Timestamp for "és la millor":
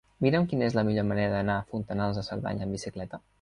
0.67-1.05